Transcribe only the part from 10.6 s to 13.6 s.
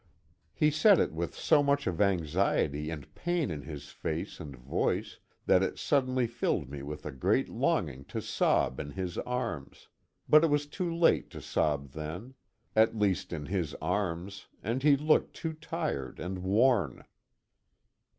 too late to sob then at least in